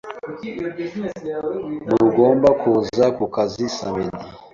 [1.87, 4.21] Ntugomba kuza kukazi samedi.